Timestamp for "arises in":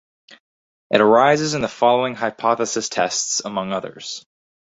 0.99-1.61